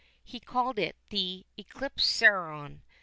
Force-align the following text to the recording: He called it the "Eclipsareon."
He 0.23 0.39
called 0.39 0.79
it 0.79 0.95
the 1.09 1.45
"Eclipsareon." 1.59 2.81